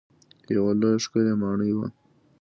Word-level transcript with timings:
یوه 0.55 0.71
لویه 0.79 0.99
ښکلې 1.03 1.33
ماڼۍ 1.41 1.71
وه. 1.73 1.87